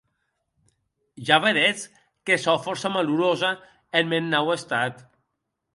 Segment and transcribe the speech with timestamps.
[1.27, 1.83] Ja vedetz
[2.29, 3.51] que sò fòrça malerosa
[4.01, 4.95] en mèn nau estat.